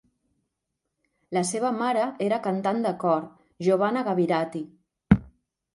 [1.37, 3.23] La seva mare era cantant de cor,
[3.69, 4.69] Giovanna Gavirati.